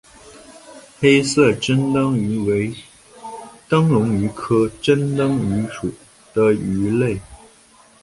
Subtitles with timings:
[0.99, 2.73] 黑色珍灯鱼为
[3.69, 5.91] 灯笼鱼科珍灯鱼属
[6.33, 7.21] 的鱼类。